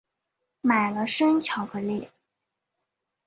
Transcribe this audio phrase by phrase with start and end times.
[0.61, 2.09] 买了生巧克力